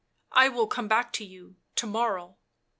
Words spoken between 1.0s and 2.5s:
to you— to morrow